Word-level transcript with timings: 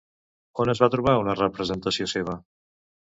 On 0.63 0.71
es 0.73 0.79
va 0.85 0.89
trobar 0.95 1.15
una 1.25 1.37
representació 1.41 2.09
seva? 2.15 2.37